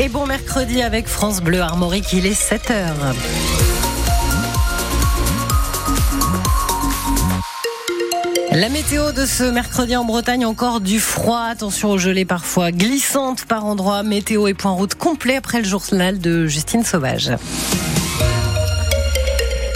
Et 0.00 0.08
bon 0.08 0.26
mercredi 0.26 0.82
avec 0.82 1.06
France 1.06 1.40
Bleu 1.40 1.60
Armorique, 1.60 2.12
il 2.12 2.26
est 2.26 2.32
7h. 2.32 3.14
La 8.50 8.68
météo 8.70 9.12
de 9.12 9.24
ce 9.24 9.44
mercredi 9.44 9.94
en 9.94 10.04
Bretagne, 10.04 10.46
encore 10.46 10.80
du 10.80 10.98
froid. 10.98 11.42
Attention 11.48 11.90
aux 11.90 11.98
gelées 11.98 12.24
parfois 12.24 12.72
glissantes 12.72 13.44
par 13.44 13.64
endroits. 13.66 14.02
Météo 14.02 14.48
et 14.48 14.54
point 14.54 14.72
route 14.72 14.96
complet 14.96 15.36
après 15.36 15.58
le 15.58 15.64
journal 15.64 16.18
de 16.18 16.46
Justine 16.46 16.82
Sauvage. 16.82 17.30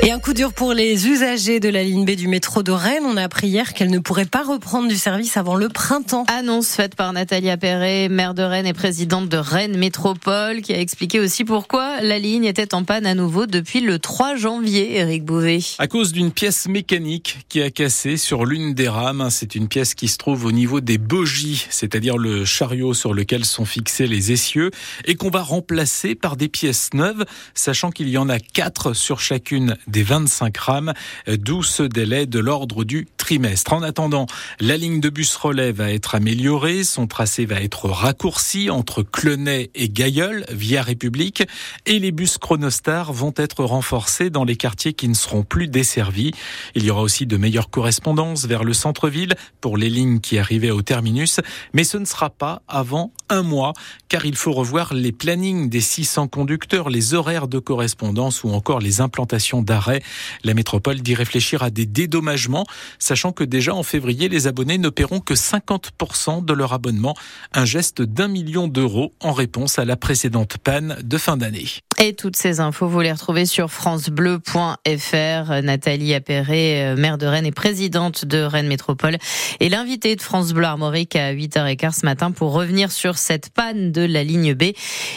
Et 0.01 0.13
un 0.13 0.21
coup 0.21 0.33
dur 0.33 0.53
pour 0.53 0.75
les 0.75 1.09
usagers 1.09 1.59
de 1.59 1.69
la 1.69 1.83
ligne 1.83 2.05
B 2.05 2.13
du 2.13 2.29
métro 2.29 2.63
de 2.63 2.71
Rennes. 2.71 3.03
On 3.05 3.17
a 3.17 3.23
appris 3.25 3.49
hier 3.49 3.75
qu'elle 3.75 3.91
ne 3.91 3.99
pourrait 3.99 4.27
pas 4.27 4.45
reprendre 4.45 4.89
du 4.89 4.97
service 4.97 5.37
avant 5.37 5.57
le 5.57 5.69
printemps. 5.69 6.25
Annonce 6.29 6.69
faite 6.69 6.95
par 6.95 7.13
Nathalie 7.13 7.51
Appéré, 7.51 8.09
maire 8.09 8.33
de 8.33 8.45
Rennes 8.45 8.67
et 8.67 8.73
présidente 8.73 9.29
de 9.29 9.37
Rennes 9.37 9.77
Métropole, 9.77 10.63
qui 10.63 10.73
a 10.73 10.79
expliqué 10.79 11.19
aussi 11.19 11.45
pourquoi 11.45 12.01
la 12.01 12.21
ligne 12.21 12.45
était 12.45 12.75
en 12.75 12.85
panne 12.85 13.07
à 13.07 13.15
nouveau 13.17 13.47
depuis 13.47 13.81
le 13.81 13.99
3 13.99 14.37
janvier, 14.37 14.99
Eric 14.99 15.25
Bouvet. 15.25 15.59
À 15.81 15.89
cause 15.89 16.13
d'une 16.13 16.31
pièce 16.31 16.69
mécanique 16.69 17.39
qui 17.49 17.61
a 17.61 17.71
cassé 17.71 18.17
sur 18.17 18.47
l'une 18.47 18.75
des 18.75 18.89
rames. 18.89 19.27
C'est 19.31 19.57
une 19.57 19.67
pièce 19.67 19.95
qui 19.95 20.07
se 20.07 20.17
trouve 20.17 20.45
au 20.45 20.53
niveau 20.53 20.81
des 20.81 20.99
bogies, 20.99 21.67
c'est-à-dire 21.71 22.19
le 22.19 22.45
chariot 22.45 22.95
sur 22.95 23.15
lequel 23.15 23.45
sont 23.45 23.65
fixés 23.65 24.07
les 24.07 24.31
essieux, 24.31 24.71
et 25.07 25.17
qu'on 25.17 25.31
va 25.31 25.43
remplacer 25.43 26.15
par 26.15 26.37
des 26.37 26.49
pièces 26.49 26.91
neuves, 26.95 27.25
sachant 27.55 27.91
qu'il 27.91 28.09
y 28.09 28.17
en 28.17 28.29
a 28.29 28.39
quatre 28.39 28.93
sur 28.93 29.19
chacune 29.19 29.77
des 29.89 30.03
25 30.03 30.57
rames, 30.59 30.93
d'où 31.27 31.63
ce 31.63 31.83
délai 31.83 32.27
de 32.27 32.39
l'ordre 32.39 32.85
du 32.85 33.09
trimestre. 33.17 33.73
En 33.73 33.83
attendant, 33.83 34.27
la 34.61 34.77
ligne 34.77 35.01
de 35.01 35.09
bus 35.09 35.35
relais 35.37 35.73
va 35.73 35.91
être 35.91 36.15
améliorée, 36.15 36.85
son 36.85 37.07
tracé 37.07 37.47
va 37.47 37.61
être 37.61 37.89
raccourci 37.89 38.71
entre 38.71 39.03
Clenay 39.03 39.71
et 39.75 39.89
Gailleul 39.89 40.45
via 40.51 40.83
République 40.83 41.43
et 41.87 41.99
les 41.99 42.13
bus 42.13 42.39
Chronostar 42.39 43.13
vont 43.13 43.35
être 43.37 43.65
renforcés 43.65 44.31
dans 44.31 44.45
les 44.45 44.57
quartiers 44.57 44.93
qui 44.93 45.09
ne 45.09 45.15
seront 45.15 45.43
plus 45.43 45.69
desservis. 45.69 46.33
Il 46.75 46.85
y 46.85 46.91
aura 46.91 47.03
aussi 47.03 47.27
de 47.27 47.37
meilleures 47.37 47.71
correspondances 47.71 48.47
vers 48.47 48.65
le 48.65 48.73
centre-ville 48.73 49.35
pour 49.61 49.77
les 49.77 49.91
lignes 49.91 50.21
qui 50.21 50.39
arrivaient 50.39 50.71
au 50.71 50.83
terminus, 50.83 51.41
mais 51.73 51.85
ce 51.85 51.99
ne 51.99 52.05
sera 52.05 52.31
pas 52.31 52.63
avant 52.69 53.13
un 53.29 53.43
mois 53.43 53.73
car 54.09 54.25
il 54.25 54.37
faut 54.37 54.53
revoir 54.53 54.95
les 54.95 55.13
plannings 55.13 55.69
des 55.69 55.81
600 55.81 56.29
conducteurs, 56.29 56.89
les 56.89 57.15
horaires 57.15 57.49
de 57.49 57.59
correspondance 57.59 58.45
ou 58.45 58.51
encore 58.51 58.81
les 58.81 59.01
implantations 59.01 59.63
d'arrêt 59.63 59.78
la 60.45 60.55
métropole 60.55 61.01
dit 61.01 61.15
réfléchir 61.15 61.63
à 61.63 61.71
des 61.71 61.87
dédommagements, 61.87 62.67
sachant 62.99 63.33
que 63.33 63.45
déjà 63.45 63.75
en 63.75 63.83
février, 63.83 64.29
les 64.29 64.47
abonnés 64.47 64.79
ne 64.79 64.89
paieront 64.89 65.21
que 65.21 65.35
50% 65.35 66.45
de 66.45 66.53
leur 66.53 66.73
abonnement, 66.73 67.17
un 67.53 67.65
geste 67.65 68.03
d'un 68.03 68.29
million 68.29 68.69
d'euros 68.69 69.13
en 69.21 69.33
réponse 69.33 69.79
à 69.79 69.85
la 69.85 69.97
précédente 69.97 70.59
panne 70.59 70.99
de 71.03 71.19
fin 71.19 71.37
d'année. 71.37 71.88
Et 72.01 72.15
toutes 72.15 72.37
ces 72.37 72.61
infos, 72.61 72.87
vous 72.87 73.01
les 73.01 73.11
retrouvez 73.11 73.45
sur 73.45 73.73
francebleu.fr. 73.73 75.63
Nathalie 75.65 76.15
Appéré, 76.15 76.87
euh, 76.87 76.97
maire 76.97 77.19
de 77.19 77.27
Rennes 77.27 77.45
et 77.45 77.51
présidente 77.51 78.25
de 78.25 78.39
Rennes 78.39 78.69
Métropole, 78.69 79.19
et 79.59 79.69
l'invité 79.69 80.15
de 80.15 80.23
France 80.23 80.53
Bleu 80.53 80.65
Armorique 80.65 81.17
à 81.17 81.33
8h15 81.35 82.01
ce 82.01 82.07
matin 82.07 82.31
pour 82.31 82.53
revenir 82.53 82.93
sur 82.93 83.19
cette 83.19 83.51
panne 83.51 83.91
de 83.91 84.03
la 84.03 84.23
ligne 84.23 84.55
B 84.55 84.75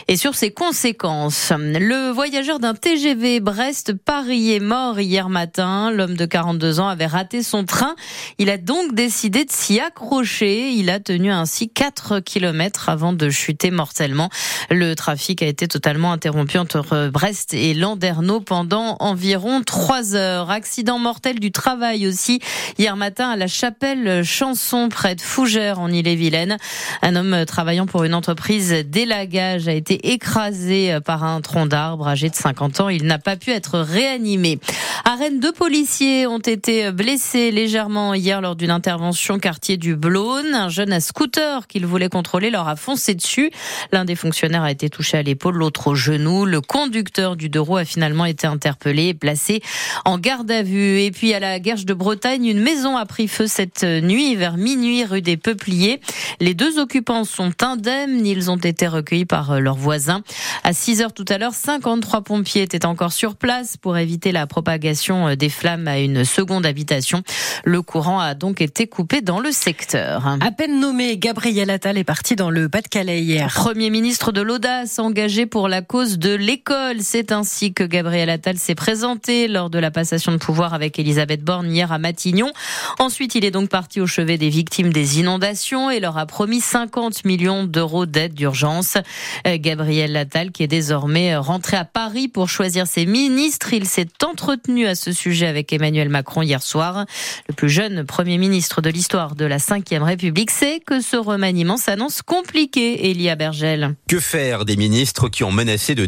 et 0.07 0.17
sur 0.17 0.33
ses 0.33 0.49
conséquences. 0.49 1.53
Le 1.55 2.09
voyageur 2.09 2.57
d'un 2.57 2.73
TGV 2.73 3.41
Brest-Paris 3.41 4.53
est 4.53 4.59
mort 4.59 4.99
hier 4.99 5.29
matin. 5.29 5.91
L'homme 5.91 6.17
de 6.17 6.25
42 6.25 6.79
ans 6.79 6.87
avait 6.87 7.05
raté 7.05 7.43
son 7.43 7.63
train. 7.63 7.93
Il 8.39 8.49
a 8.49 8.57
donc 8.57 8.95
décidé 8.95 9.45
de 9.45 9.51
s'y 9.51 9.79
accrocher. 9.79 10.71
Il 10.71 10.89
a 10.89 10.99
tenu 10.99 11.29
ainsi 11.29 11.69
4 11.69 12.21
km 12.21 12.89
avant 12.89 13.13
de 13.13 13.29
chuter 13.29 13.69
mortellement. 13.69 14.31
Le 14.71 14.95
trafic 14.95 15.43
a 15.43 15.45
été 15.45 15.67
totalement 15.67 16.11
interrompu 16.11 16.57
entre 16.75 17.09
Brest 17.09 17.53
et 17.53 17.73
Landerneau 17.73 18.39
pendant 18.39 18.97
environ 18.99 19.61
trois 19.63 20.15
heures. 20.15 20.49
Accident 20.51 20.99
mortel 20.99 21.39
du 21.39 21.51
travail 21.51 22.07
aussi 22.07 22.39
hier 22.77 22.95
matin 22.95 23.29
à 23.29 23.35
la 23.35 23.47
chapelle 23.47 24.23
Chanson 24.23 24.89
près 24.89 25.15
de 25.15 25.21
Fougères 25.21 25.79
en 25.79 25.89
Ille-et-Vilaine. 25.89 26.57
Un 27.01 27.15
homme 27.15 27.45
travaillant 27.45 27.85
pour 27.85 28.03
une 28.03 28.13
entreprise 28.13 28.71
d'élagage 28.85 29.67
a 29.67 29.73
été 29.73 30.11
écrasé 30.11 30.97
par 31.05 31.23
un 31.23 31.41
tronc 31.41 31.65
d'arbre 31.65 32.07
âgé 32.07 32.29
de 32.29 32.35
50 32.35 32.79
ans. 32.81 32.89
Il 32.89 33.05
n'a 33.05 33.19
pas 33.19 33.35
pu 33.35 33.51
être 33.51 33.79
réanimé. 33.79 34.59
À 35.05 35.15
Rennes, 35.15 35.39
deux 35.39 35.53
policiers 35.53 36.27
ont 36.27 36.39
été 36.39 36.91
blessés 36.91 37.51
légèrement 37.51 38.13
hier 38.13 38.41
lors 38.41 38.55
d'une 38.55 38.71
intervention 38.71 39.39
quartier 39.39 39.77
du 39.77 39.95
Blône. 39.95 40.53
Un 40.53 40.69
jeune 40.69 40.93
à 40.93 40.99
scooter 40.99 41.67
qu'il 41.67 41.85
voulait 41.85 42.09
contrôler 42.09 42.49
leur 42.49 42.67
a 42.67 42.75
foncé 42.75 43.15
dessus. 43.15 43.51
L'un 43.91 44.05
des 44.05 44.15
fonctionnaires 44.15 44.63
a 44.63 44.71
été 44.71 44.89
touché 44.89 45.17
à 45.17 45.23
l'épaule, 45.23 45.55
l'autre 45.55 45.87
au 45.87 45.95
genou. 45.95 46.45
Conducteur 46.61 47.35
du 47.35 47.49
deux 47.49 47.59
roues 47.59 47.77
a 47.77 47.85
finalement 47.85 48.25
été 48.25 48.47
interpellé 48.47 49.07
et 49.07 49.13
placé 49.13 49.61
en 50.05 50.17
garde 50.17 50.49
à 50.51 50.63
vue. 50.63 51.01
Et 51.01 51.11
puis 51.11 51.33
à 51.33 51.39
la 51.39 51.59
Guerche 51.59 51.85
de 51.85 51.93
Bretagne, 51.93 52.45
une 52.45 52.59
maison 52.59 52.97
a 52.97 53.05
pris 53.05 53.27
feu 53.27 53.47
cette 53.47 53.83
nuit 53.83 54.35
vers 54.35 54.57
minuit 54.57 55.03
rue 55.05 55.21
des 55.21 55.37
Peupliers. 55.37 56.01
Les 56.39 56.53
deux 56.53 56.79
occupants 56.79 57.23
sont 57.23 57.51
indemnes. 57.61 58.25
Ils 58.25 58.49
ont 58.49 58.57
été 58.57 58.87
recueillis 58.87 59.25
par 59.25 59.59
leurs 59.59 59.75
voisins. 59.75 60.21
À 60.63 60.73
6 60.73 61.01
heures 61.01 61.13
tout 61.13 61.25
à 61.29 61.37
l'heure, 61.37 61.53
53 61.53 62.21
pompiers 62.21 62.61
étaient 62.61 62.85
encore 62.85 63.11
sur 63.11 63.35
place 63.35 63.77
pour 63.77 63.97
éviter 63.97 64.31
la 64.31 64.47
propagation 64.47 65.35
des 65.35 65.49
flammes 65.49 65.87
à 65.87 65.99
une 65.99 66.25
seconde 66.25 66.65
habitation. 66.65 67.23
Le 67.63 67.81
courant 67.81 68.19
a 68.19 68.33
donc 68.33 68.61
été 68.61 68.87
coupé 68.87 69.21
dans 69.21 69.39
le 69.39 69.51
secteur. 69.51 70.27
À 70.39 70.51
peine 70.51 70.79
nommé, 70.79 71.17
Gabriel 71.17 71.69
Attal 71.69 71.97
est 71.97 72.03
parti 72.03 72.35
dans 72.35 72.49
le 72.49 72.69
Pas-de-Calais 72.69 73.21
hier. 73.21 73.53
Premier 73.53 73.89
ministre 73.89 74.31
de 74.31 74.41
l'audace 74.41 74.99
engagé 74.99 75.45
pour 75.45 75.67
la 75.67 75.81
cause 75.81 76.17
de 76.17 76.35
l'école. 76.51 76.97
C'est 76.99 77.31
ainsi 77.31 77.73
que 77.73 77.85
Gabriel 77.85 78.29
Attal 78.29 78.57
s'est 78.57 78.75
présenté 78.75 79.47
lors 79.47 79.69
de 79.69 79.79
la 79.79 79.89
passation 79.89 80.33
de 80.33 80.37
pouvoir 80.37 80.73
avec 80.73 80.99
Elisabeth 80.99 81.45
Borne 81.45 81.71
hier 81.71 81.93
à 81.93 81.97
Matignon. 81.97 82.51
Ensuite, 82.99 83.35
il 83.35 83.45
est 83.45 83.51
donc 83.51 83.69
parti 83.69 84.01
au 84.01 84.07
chevet 84.07 84.37
des 84.37 84.49
victimes 84.49 84.91
des 84.91 85.21
inondations 85.21 85.89
et 85.89 86.01
leur 86.01 86.17
a 86.17 86.25
promis 86.25 86.59
50 86.59 87.23
millions 87.23 87.63
d'euros 87.63 88.05
d'aide 88.05 88.33
d'urgence. 88.33 88.97
Gabriel 89.45 90.13
Attal 90.17 90.51
qui 90.51 90.63
est 90.63 90.67
désormais 90.67 91.37
rentré 91.37 91.77
à 91.77 91.85
Paris 91.85 92.27
pour 92.27 92.49
choisir 92.49 92.85
ses 92.85 93.05
ministres. 93.05 93.71
Il 93.71 93.87
s'est 93.87 94.09
entretenu 94.21 94.87
à 94.87 94.95
ce 94.95 95.13
sujet 95.13 95.47
avec 95.47 95.71
Emmanuel 95.71 96.09
Macron 96.09 96.41
hier 96.41 96.61
soir. 96.61 97.05
Le 97.47 97.53
plus 97.53 97.69
jeune 97.69 98.03
Premier 98.03 98.37
ministre 98.37 98.81
de 98.81 98.89
l'histoire 98.89 99.35
de 99.35 99.45
la 99.45 99.55
Ve 99.55 100.03
République 100.03 100.51
sait 100.51 100.81
que 100.85 100.99
ce 100.99 101.15
remaniement 101.15 101.77
s'annonce 101.77 102.21
compliqué, 102.21 103.09
Elia 103.09 103.37
Bergel. 103.37 103.95
Que 104.09 104.19
faire 104.19 104.65
des 104.65 104.75
ministres 104.75 105.29
qui 105.29 105.45
ont 105.45 105.51
menacé 105.51 105.95
de 105.95 106.05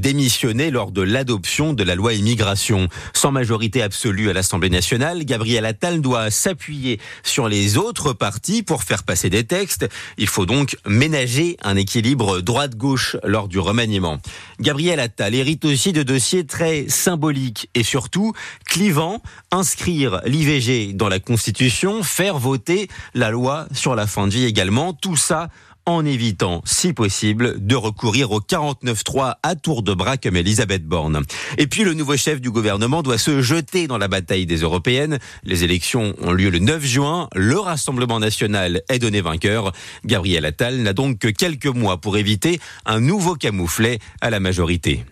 lors 0.72 0.92
de 0.92 1.02
l'adoption 1.02 1.74
de 1.74 1.84
la 1.84 1.96
loi 1.96 2.14
immigration 2.14 2.88
Sans 3.14 3.32
majorité 3.32 3.84
absolue 3.84 4.30
à 4.30 4.34
l'Assemblée 4.34 4.70
nationale, 4.70 5.26
Gabriel 5.26 5.66
Attal 5.66 6.02
doit 6.02 6.32
s'appuyer 6.32 7.00
sur 7.24 7.48
les 7.48 7.78
autres 7.78 8.14
partis 8.14 8.64
pour 8.64 8.84
faire 8.84 9.04
passer 9.04 9.30
des 9.30 9.44
textes. 9.44 9.88
Il 10.18 10.28
faut 10.28 10.46
donc 10.46 10.76
ménager 10.88 11.58
un 11.62 11.76
équilibre 11.76 12.42
droite-gauche 12.42 13.16
lors 13.24 13.48
du 13.48 13.60
remaniement. 13.60 14.18
Gabriel 14.60 15.00
Attal 15.00 15.36
hérite 15.36 15.66
aussi 15.66 15.94
de 15.94 16.02
dossiers 16.04 16.46
très 16.46 16.86
symboliques 16.90 17.70
et 17.76 17.84
surtout 17.84 18.34
clivants. 18.66 19.22
Inscrire 19.52 20.22
l'IVG 20.26 20.94
dans 20.94 21.10
la 21.10 21.20
Constitution, 21.20 22.02
faire 22.02 22.40
voter 22.40 22.88
la 23.14 23.30
loi 23.30 23.68
sur 23.74 23.94
la 23.96 24.08
fin 24.08 24.28
de 24.28 24.34
vie 24.34 24.46
également. 24.46 24.94
Tout 24.94 25.16
ça 25.16 25.50
en 25.86 26.06
évitant, 26.06 26.62
si 26.66 26.94
possible, 26.94 27.56
de 27.66 27.76
recourir 27.76 28.32
au 28.32 28.40
49-3 28.40 29.36
à 29.44 29.56
tour 29.56 29.84
de 29.84 29.94
bras 29.94 30.18
comme 30.18 30.38
Elisabeth 30.38 30.86
Borne. 30.86 31.24
Et 31.58 31.68
puis 31.68 31.84
le 31.84 31.94
nouveau 31.94 32.18
chef 32.18 32.42
du 32.42 32.52
gouvernement 32.52 33.04
doit 33.04 33.18
se 33.18 33.42
jeter 33.42 33.88
dans 33.88 33.98
la 33.98 34.08
bataille 34.08 34.46
des 34.46 34.58
européennes. 34.58 35.20
Les 35.44 35.64
élections 35.64 36.14
ont 36.22 36.32
lieu 36.32 36.50
le 36.50 36.60
9 36.60 36.84
juin. 36.84 37.30
Le 37.36 37.60
Rassemblement 37.60 38.20
national 38.20 38.82
est 38.90 39.00
donné 39.00 39.22
vainqueur. 39.22 39.74
Gabriel 40.06 40.46
Attal 40.46 40.78
n'a 40.78 40.94
donc 40.94 41.20
que 41.20 41.28
quelques 41.28 41.66
mois 41.68 42.00
pour 42.00 42.18
éviter 42.18 42.60
un 42.86 43.00
nouveau 43.00 43.36
camouflet 43.36 44.00
à 44.22 44.30
la 44.30 44.40
majorité. 44.40 45.04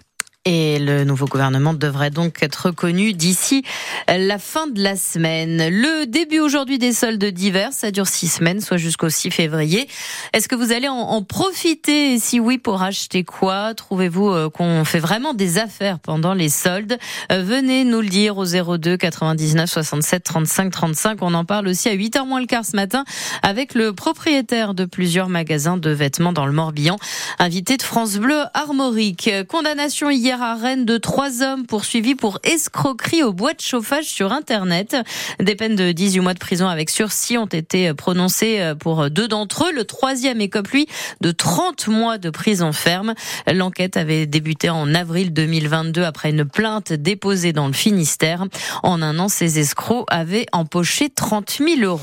Et 0.46 0.80
le 0.80 1.04
nouveau 1.04 1.28
gouvernement 1.28 1.76
devrait 1.76 2.10
donc 2.10 2.42
être 2.42 2.66
reconnu 2.66 3.14
d'ici 3.14 3.64
la 4.08 4.40
fin 4.40 4.66
de 4.66 4.82
la 4.82 4.96
semaine. 4.96 5.70
Le 5.70 6.08
début 6.08 6.40
aujourd'hui 6.40 6.80
des 6.80 6.94
soldes 6.94 7.24
d'hiver, 7.24 7.70
ça 7.72 7.92
dure 7.92 8.08
six 8.08 8.28
semaines, 8.28 8.60
soit 8.60 8.78
jusqu'au 8.78 9.10
6 9.10 9.30
février. 9.30 9.88
Est-ce 10.34 10.48
que 10.48 10.56
vous 10.56 10.72
allez 10.72 10.88
en, 10.88 11.22
profiter? 11.22 12.18
Si 12.18 12.40
oui, 12.40 12.58
pour 12.58 12.82
acheter 12.82 13.24
quoi? 13.24 13.76
Trouvez-vous 13.76 14.30
euh, 14.30 14.50
qu'on 14.50 14.84
fait 14.84 14.98
vraiment 14.98 15.36
des 15.36 15.60
affaires 15.60 16.00
pendant 16.00 16.34
les 16.34 16.50
soldes? 16.50 16.98
Euh, 17.32 17.44
Venez 17.44 17.84
nous 17.84 18.02
le 18.02 18.10
dire 18.10 18.40
au 18.40 18.46
02 18.46 18.98
99 18.98 19.70
67 19.70 20.24
35 20.24 20.72
35. 20.72 21.20
On 21.22 21.36
en 21.36 21.46
parle 21.46 21.68
aussi 21.68 21.88
à 21.88 21.94
8h 21.96 22.26
moins 22.26 22.40
le 22.40 22.48
quart 22.48 22.66
ce 22.66 22.76
matin 22.76 23.06
avec 23.44 23.76
le 23.76 23.94
propriétaire 23.94 24.74
de 24.74 24.86
plusieurs 24.86 25.30
magasins 25.30 25.78
de 25.78 25.92
vêtements 25.92 26.34
dans 26.34 26.48
le 26.48 26.52
Morbihan, 26.52 26.98
invité 27.38 27.78
de 27.78 27.84
France 27.84 28.16
Bleu 28.18 28.42
Armorique. 28.56 29.30
Condamnation 29.48 30.10
hier 30.10 30.31
hier 30.32 30.42
à 30.42 30.56
Rennes 30.56 30.86
de 30.86 30.98
trois 30.98 31.44
hommes 31.44 31.66
poursuivis 31.66 32.16
pour 32.16 32.40
escroquerie 32.44 33.22
au 33.22 33.34
bois 33.34 33.54
de 33.54 33.60
chauffage 33.60 34.06
sur 34.06 34.32
Internet. 34.32 34.96
Des 35.42 35.56
peines 35.56 35.76
de 35.76 35.92
18 35.92 36.22
mois 36.22 36.34
de 36.34 36.40
prison 36.40 36.70
avec 36.70 36.90
sursis 36.90 37.38
ont 37.38 37.48
été 37.48 37.94
prononcées 37.94 38.72
pour 38.80 39.10
deux 39.10 39.28
d'entre 39.28 39.66
eux. 39.66 39.74
Le 39.74 39.84
troisième 39.84 40.40
écope, 40.40 40.70
lui, 40.70 40.88
de 41.20 41.32
30 41.32 41.90
mois 41.90 42.18
de 42.18 42.30
prison 42.30 42.72
ferme. 42.72 43.14
L'enquête 43.52 43.98
avait 43.98 44.26
débuté 44.26 44.70
en 44.70 44.96
avril 44.96 45.34
2022 45.34 46.04
après 46.04 46.30
une 46.30 46.46
plainte 46.46 46.94
déposée 46.94 47.52
dans 47.52 47.68
le 47.68 47.74
Finistère. 47.74 48.46
En 48.84 49.02
un 49.02 49.20
an, 49.20 49.28
ces 49.28 49.60
escrocs 49.60 50.06
avaient 50.10 50.46
empoché 50.54 51.10
30 51.10 51.58
000 51.60 51.82
euros. 51.82 52.00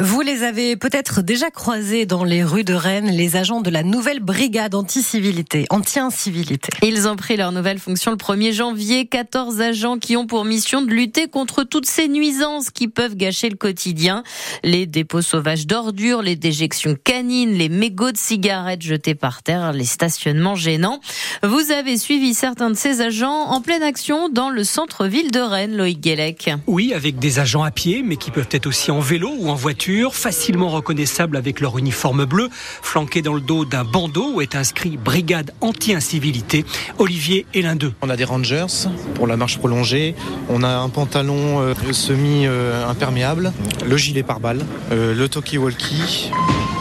Vous 0.00 0.22
les 0.22 0.42
avez 0.42 0.76
peut-être 0.76 1.22
déjà 1.22 1.52
croisés 1.52 2.06
dans 2.06 2.24
les 2.24 2.42
rues 2.42 2.64
de 2.64 2.74
Rennes, 2.74 3.12
les 3.12 3.36
agents 3.36 3.60
de 3.60 3.70
la 3.70 3.84
nouvelle 3.84 4.18
brigade 4.18 4.74
anti-civilité, 4.74 5.66
anti-incivilité. 5.70 6.70
Ils 6.82 7.06
ont 7.06 7.14
pris 7.14 7.36
leur 7.36 7.52
nouvelle 7.52 7.67
fonction 7.76 8.10
le 8.10 8.16
1er 8.16 8.54
janvier. 8.54 9.04
14 9.04 9.60
agents 9.60 9.98
qui 9.98 10.16
ont 10.16 10.26
pour 10.26 10.46
mission 10.46 10.80
de 10.80 10.90
lutter 10.90 11.26
contre 11.26 11.64
toutes 11.64 11.84
ces 11.84 12.08
nuisances 12.08 12.70
qui 12.70 12.88
peuvent 12.88 13.16
gâcher 13.16 13.50
le 13.50 13.56
quotidien. 13.56 14.22
Les 14.64 14.86
dépôts 14.86 15.20
sauvages 15.20 15.66
d'ordures, 15.66 16.22
les 16.22 16.36
déjections 16.36 16.96
canines, 17.04 17.52
les 17.52 17.68
mégots 17.68 18.12
de 18.12 18.16
cigarettes 18.16 18.80
jetés 18.80 19.14
par 19.14 19.42
terre, 19.42 19.74
les 19.74 19.84
stationnements 19.84 20.54
gênants. 20.54 21.00
Vous 21.42 21.70
avez 21.70 21.98
suivi 21.98 22.32
certains 22.32 22.70
de 22.70 22.76
ces 22.76 23.02
agents 23.02 23.50
en 23.50 23.60
pleine 23.60 23.82
action 23.82 24.30
dans 24.30 24.48
le 24.48 24.64
centre-ville 24.64 25.30
de 25.30 25.40
Rennes, 25.40 25.76
Loïc 25.76 26.00
Guélec. 26.00 26.50
Oui, 26.66 26.94
avec 26.94 27.18
des 27.18 27.40
agents 27.40 27.64
à 27.64 27.70
pied, 27.70 28.02
mais 28.02 28.16
qui 28.16 28.30
peuvent 28.30 28.48
être 28.50 28.66
aussi 28.66 28.90
en 28.90 29.00
vélo 29.00 29.30
ou 29.38 29.50
en 29.50 29.54
voiture, 29.54 30.14
facilement 30.14 30.68
reconnaissables 30.68 31.36
avec 31.36 31.60
leur 31.60 31.76
uniforme 31.76 32.24
bleu, 32.24 32.48
flanqué 32.52 33.20
dans 33.20 33.34
le 33.34 33.40
dos 33.40 33.64
d'un 33.64 33.84
bandeau 33.84 34.34
où 34.34 34.40
est 34.40 34.54
inscrit 34.54 34.96
Brigade 34.96 35.52
anti-incivilité. 35.60 36.64
Olivier 36.98 37.46
On 38.02 38.10
a 38.10 38.16
des 38.16 38.24
rangers 38.24 38.66
pour 39.14 39.26
la 39.26 39.36
marche 39.36 39.58
prolongée, 39.58 40.14
on 40.48 40.62
a 40.62 40.68
un 40.68 40.88
pantalon 40.88 41.60
euh, 41.60 41.74
semi-imperméable, 41.92 43.52
le 43.84 43.96
gilet 43.96 44.22
pare-balles, 44.22 44.64
euh, 44.92 45.14
le 45.14 45.28
talkie-walkie. 45.28 46.30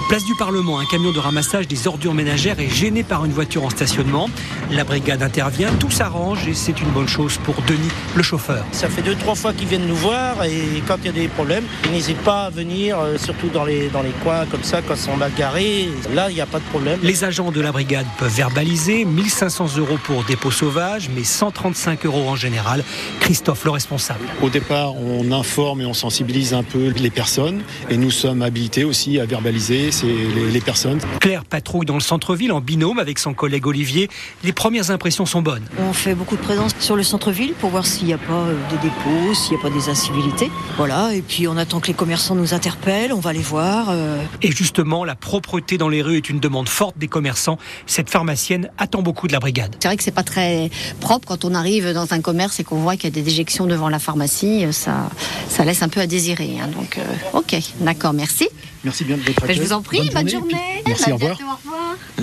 Place 0.09 0.23
du 0.23 0.35
Parlement, 0.35 0.79
un 0.79 0.85
camion 0.85 1.11
de 1.11 1.19
ramassage 1.19 1.67
des 1.67 1.85
ordures 1.85 2.13
ménagères 2.13 2.61
est 2.61 2.69
gêné 2.69 3.03
par 3.03 3.25
une 3.25 3.33
voiture 3.33 3.65
en 3.65 3.69
stationnement. 3.69 4.29
La 4.71 4.85
brigade 4.85 5.21
intervient, 5.21 5.69
tout 5.81 5.91
s'arrange 5.91 6.47
et 6.47 6.53
c'est 6.53 6.79
une 6.79 6.87
bonne 6.91 7.09
chose 7.09 7.37
pour 7.43 7.55
Denis, 7.67 7.89
le 8.15 8.23
chauffeur. 8.23 8.63
Ça 8.71 8.87
fait 8.87 9.01
deux, 9.01 9.15
trois 9.15 9.35
fois 9.35 9.51
qu'ils 9.51 9.67
viennent 9.67 9.85
nous 9.85 9.97
voir 9.97 10.45
et 10.45 10.81
quand 10.87 10.95
il 10.99 11.07
y 11.07 11.09
a 11.09 11.11
des 11.11 11.27
problèmes, 11.27 11.65
ils 11.83 11.91
n'hésitent 11.91 12.21
pas 12.21 12.45
à 12.45 12.49
venir, 12.49 12.97
euh, 12.97 13.17
surtout 13.17 13.49
dans 13.49 13.65
les, 13.65 13.89
dans 13.89 14.01
les 14.01 14.13
coins 14.23 14.45
comme 14.45 14.63
ça, 14.63 14.81
quand 14.81 14.95
ils 14.95 15.01
sont 15.01 15.17
mal 15.17 15.31
garés. 15.37 15.89
Là, 16.13 16.29
il 16.29 16.35
n'y 16.35 16.41
a 16.41 16.45
pas 16.45 16.59
de 16.59 16.65
problème. 16.65 16.99
Les 17.03 17.25
agents 17.25 17.51
de 17.51 17.59
la 17.59 17.73
brigade 17.73 18.07
peuvent 18.17 18.33
verbaliser 18.33 19.03
1500 19.03 19.75
euros 19.77 19.99
pour 20.05 20.23
dépôt 20.23 20.51
sauvage, 20.51 21.09
mais 21.13 21.25
135 21.25 22.05
euros 22.05 22.29
en 22.29 22.37
général. 22.37 22.81
Christophe, 23.19 23.65
le 23.65 23.71
responsable. 23.71 24.23
Au 24.41 24.49
départ, 24.49 24.95
on 24.95 25.33
informe 25.33 25.81
et 25.81 25.85
on 25.85 25.93
sensibilise 25.93 26.53
un 26.53 26.63
peu 26.63 26.93
les 26.95 27.09
personnes 27.09 27.61
et 27.89 27.97
nous 27.97 28.11
sommes 28.11 28.41
habilités 28.41 28.85
aussi 28.85 29.19
à 29.19 29.25
verbaliser 29.25 29.91
les, 30.05 30.61
personnes. 30.61 30.99
Claire 31.21 31.45
patrouille 31.45 31.85
dans 31.85 31.95
le 31.95 32.01
centre-ville 32.01 32.51
en 32.51 32.61
binôme 32.61 32.99
avec 32.99 33.19
son 33.19 33.33
collègue 33.33 33.67
Olivier. 33.67 34.09
Les 34.43 34.53
premières 34.53 34.91
impressions 34.91 35.25
sont 35.25 35.41
bonnes. 35.41 35.63
On 35.79 35.93
fait 35.93 36.15
beaucoup 36.15 36.35
de 36.35 36.41
présence 36.41 36.73
sur 36.79 36.95
le 36.95 37.03
centre-ville 37.03 37.53
pour 37.53 37.69
voir 37.69 37.85
s'il 37.85 38.07
n'y 38.07 38.13
a 38.13 38.17
pas 38.17 38.33
euh, 38.33 38.55
de 38.71 38.77
dépôts, 38.81 39.33
s'il 39.33 39.53
n'y 39.53 39.59
a 39.59 39.63
pas 39.63 39.69
des 39.69 39.89
incivilités. 39.89 40.51
Voilà, 40.77 41.13
et 41.13 41.21
puis 41.21 41.47
on 41.47 41.57
attend 41.57 41.79
que 41.79 41.87
les 41.87 41.93
commerçants 41.93 42.35
nous 42.35 42.53
interpellent, 42.53 43.13
on 43.13 43.19
va 43.19 43.33
les 43.33 43.41
voir. 43.41 43.87
Euh. 43.89 44.21
Et 44.41 44.51
justement, 44.51 45.05
la 45.05 45.15
propreté 45.15 45.77
dans 45.77 45.89
les 45.89 46.01
rues 46.01 46.17
est 46.17 46.29
une 46.29 46.39
demande 46.39 46.69
forte 46.69 46.97
des 46.97 47.07
commerçants. 47.07 47.57
Cette 47.85 48.09
pharmacienne 48.09 48.69
attend 48.77 49.01
beaucoup 49.01 49.27
de 49.27 49.33
la 49.33 49.39
brigade. 49.39 49.75
C'est 49.79 49.87
vrai 49.87 49.97
que 49.97 50.03
c'est 50.03 50.11
pas 50.11 50.23
très 50.23 50.69
propre 50.99 51.27
quand 51.27 51.45
on 51.45 51.53
arrive 51.53 51.93
dans 51.93 52.13
un 52.13 52.21
commerce 52.21 52.59
et 52.59 52.63
qu'on 52.63 52.77
voit 52.77 52.95
qu'il 52.95 53.05
y 53.05 53.07
a 53.07 53.11
des 53.11 53.21
déjections 53.21 53.65
devant 53.65 53.89
la 53.89 53.99
pharmacie. 53.99 54.65
Ça, 54.71 55.09
ça 55.49 55.65
laisse 55.65 55.81
un 55.81 55.89
peu 55.89 55.99
à 55.99 56.07
désirer. 56.07 56.57
Hein. 56.59 56.67
Donc, 56.75 56.97
euh, 56.97 57.03
ok, 57.33 57.55
d'accord, 57.79 58.13
merci. 58.13 58.47
Merci 58.83 59.03
bien 59.03 59.17
de 59.17 59.21
votre 59.21 59.43
accueil. 59.43 59.55
Je 59.55 59.61
vous 59.61 59.73
en 59.73 59.81
prie, 59.87 60.09
bonne, 60.13 60.29
journée. 60.29 60.83
Merci, 60.85 61.11
au 61.11 61.15
revoir. 61.15 61.37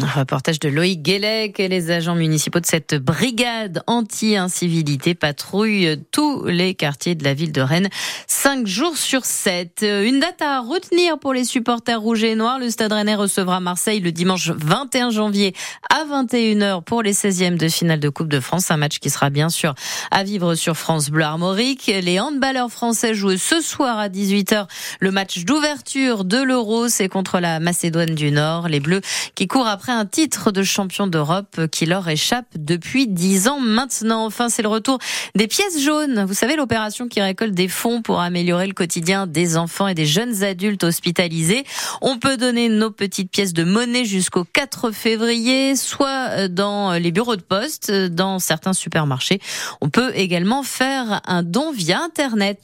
Un 0.01 0.21
reportage 0.21 0.61
de 0.61 0.69
Loïc 0.69 1.03
Guélec 1.03 1.59
et 1.61 1.69
les 1.69 1.91
agents 1.91 2.15
municipaux 2.15 2.61
de 2.61 2.67
cette 2.67 2.95
brigade 2.95 3.83
anti-incivilité 3.87 5.15
patrouillent 5.15 5.97
tous 6.11 6.45
les 6.45 6.75
quartiers 6.75 7.15
de 7.15 7.25
la 7.25 7.33
ville 7.33 7.53
de 7.53 7.61
Rennes, 7.61 7.89
cinq 8.27 8.67
jours 8.67 8.97
sur 8.97 9.25
7. 9.25 9.83
Une 9.83 10.21
date 10.21 10.43
à 10.43 10.61
retenir 10.61 11.19
pour 11.19 11.33
les 11.33 11.45
supporters 11.45 12.01
rouges 12.01 12.25
et 12.25 12.35
noirs. 12.35 12.59
Le 12.59 12.71
Stade 12.71 12.93
Rennais 12.93 13.15
recevra 13.15 13.61
Marseille 13.61 14.01
le 14.01 14.13
dimanche 14.13 14.51
21 14.51 15.11
janvier 15.11 15.55
à 15.91 16.05
21h 16.05 16.83
pour 16.83 17.03
les 17.03 17.15
16e 17.15 17.57
de 17.57 17.69
finale 17.69 18.01
de 18.01 18.09
Coupe 18.09 18.29
de 18.29 18.41
France. 18.41 18.71
Un 18.71 18.77
match 18.77 18.99
qui 18.99 19.11
sera 19.11 19.31
bien 19.31 19.49
sûr 19.49 19.75
à 20.11 20.23
vivre 20.23 20.55
sur 20.55 20.77
France 20.77 21.09
Bleu 21.11 21.25
Armorique. 21.25 21.87
Les 21.87 22.21
handballeurs 22.21 22.71
français 22.71 23.15
jouent 23.15 23.39
ce 23.39 23.61
soir 23.61 23.99
à 23.99 24.09
18h 24.09 24.67
le 25.01 25.11
match 25.11 25.45
d'ouverture 25.45 26.25
de 26.25 26.43
l'Euro. 26.43 26.89
C'est 26.89 27.09
contre 27.09 27.41
la 27.41 27.54
Macédoine 27.61 28.15
du 28.15 28.31
Nord. 28.31 28.69
Les 28.69 28.81
Bleus 28.81 29.01
qui 29.35 29.47
courent 29.47 29.69
après 29.69 29.93
un 29.93 30.07
titre 30.07 30.51
de 30.51 30.63
champion 30.63 31.07
d'Europe 31.07 31.67
qui 31.71 31.87
leur 31.87 32.09
échappe 32.09 32.47
depuis 32.57 33.07
dix 33.07 33.49
ans 33.49 33.61
maintenant. 33.61 34.25
Enfin, 34.25 34.49
c'est 34.49 34.63
le 34.63 34.69
retour 34.69 34.99
des 35.35 35.47
pièces 35.47 35.81
jaunes. 35.81 36.25
Vous 36.25 36.35
savez, 36.35 36.57
l'opération 36.57 37.09
qui 37.09 37.21
récolte 37.21 37.55
des 37.55 37.69
fonds 37.69 38.03
pour 38.03 38.21
améliorer 38.21 38.67
le 38.67 38.75
quotidien 38.75 39.27
des 39.27 39.57
enfants 39.57 39.89
et 39.89 39.95
des 39.95 40.07
jeunes 40.07 40.43
adultes 40.43 40.85
hospitalisés. 40.85 41.65
On 42.03 42.19
peut 42.19 42.37
donner 42.37 42.69
nos 42.69 42.91
petites 42.91 43.31
pièces 43.31 43.53
de 43.53 43.65
monnaie 43.65 44.05
jusqu'au 44.05 44.45
4 44.45 44.91
février, 44.91 45.77
soit 45.77 46.49
dans 46.49 46.93
les 46.93 47.13
bureaux 47.13 47.37
de 47.37 47.43
poste, 47.43 47.91
dans 47.91 48.39
certains 48.39 48.73
supermarchés. 48.73 49.41
On 49.81 49.89
peut 49.89 50.13
également 50.15 50.63
faire 50.63 51.21
un 51.27 51.43
don 51.43 51.73
via 51.73 52.01
Internet. 52.01 52.61